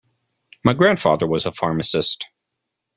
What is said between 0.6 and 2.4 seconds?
My grandfather was a pharmacist.